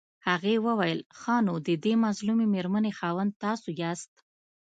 هغې 0.27 0.55
وويل 0.65 0.99
ښه 1.19 1.35
نو 1.47 1.53
ددې 1.67 1.93
مظلومې 2.05 2.45
مېرمنې 2.53 2.91
خاوند 2.99 3.31
تاسو 3.43 3.67
ياست. 3.81 4.13